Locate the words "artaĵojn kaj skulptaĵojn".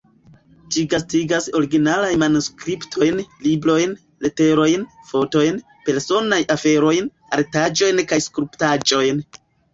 7.41-9.25